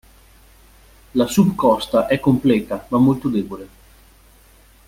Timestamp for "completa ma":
2.19-2.97